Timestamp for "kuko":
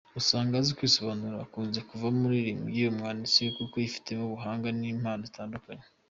3.57-3.73